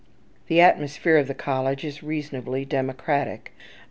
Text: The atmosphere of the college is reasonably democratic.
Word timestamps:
The 0.47 0.61
atmosphere 0.61 1.17
of 1.19 1.27
the 1.27 1.35
college 1.35 1.85
is 1.85 2.01
reasonably 2.01 2.65
democratic. 2.65 3.51